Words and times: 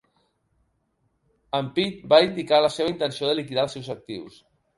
Amp'd 1.57 1.99
va 2.15 2.19
indicar 2.29 2.63
la 2.67 2.73
seva 2.77 2.93
intenció 2.95 3.31
de 3.33 3.37
liquidar 3.43 3.69
els 3.69 3.79
seus 3.79 3.93
actius. 3.97 4.43